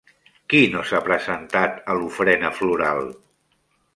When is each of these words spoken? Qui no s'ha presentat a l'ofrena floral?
Qui 0.53 0.59
no 0.75 0.79
s'ha 0.91 1.01
presentat 1.09 1.77
a 1.93 1.97
l'ofrena 1.99 2.53
floral? 2.61 3.13